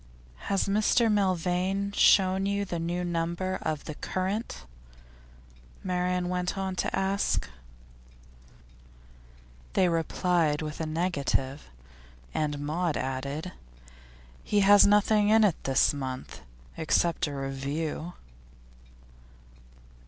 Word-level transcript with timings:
'Has 0.47 0.67
Mr 0.67 1.11
Milvain 1.11 1.91
shown 1.91 2.47
you 2.47 2.65
the 2.65 2.79
new 2.79 3.03
number 3.03 3.59
of 3.61 3.83
The 3.85 3.93
Current?' 3.93 4.65
Marian 5.83 6.27
went 6.27 6.57
on 6.57 6.75
to 6.77 6.95
ask. 6.97 7.47
They 9.73 9.87
replied 9.87 10.63
with 10.63 10.81
a 10.81 10.87
negative, 10.87 11.69
and 12.33 12.57
Maud 12.65 12.97
added: 12.97 13.51
'He 14.43 14.61
has 14.61 14.87
nothing 14.87 15.29
in 15.29 15.43
it 15.43 15.63
this 15.65 15.93
month, 15.93 16.41
except 16.77 17.27
a 17.27 17.35
review. 17.35 18.13